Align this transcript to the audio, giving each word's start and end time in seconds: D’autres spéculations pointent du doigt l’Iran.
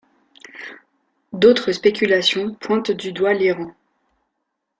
D’autres 1.31 1.73
spéculations 1.73 2.55
pointent 2.55 2.89
du 2.89 3.13
doigt 3.13 3.35
l’Iran. 3.35 3.71